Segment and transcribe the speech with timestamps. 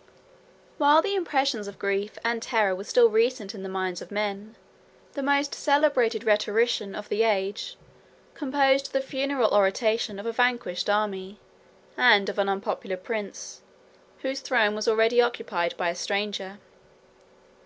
[0.76, 4.56] ]While the impressions of grief and terror were still recent in the minds of men,
[5.14, 7.78] the most celebrated rhetorician of the age
[8.34, 11.40] composed the funeral oration of a vanquished army,
[11.96, 13.62] and of an unpopular prince,
[14.18, 16.58] whose throne was already occupied by a stranger.